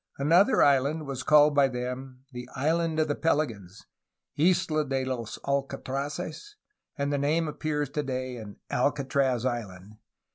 Another 0.17 0.63
island 0.63 1.05
was 1.05 1.21
called 1.21 1.53
by 1.53 1.67
them 1.67 2.23
the 2.31 2.49
"Island 2.55 2.97
of 2.99 3.07
the 3.07 3.13
Pelicans" 3.13 3.85
{Isla 4.35 4.83
de 4.89 5.05
los 5.05 5.37
Alcatraces), 5.47 6.55
and 6.97 7.13
the 7.13 7.19
name 7.19 7.47
appears 7.47 7.91
today 7.91 8.37
in 8.37 8.55
"Alcatraz 8.71 9.45
Island." 9.45 9.97